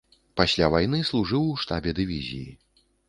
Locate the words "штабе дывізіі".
1.65-2.51